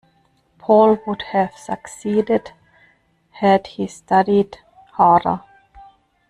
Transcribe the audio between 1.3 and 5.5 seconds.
have succeeded had he studied harder.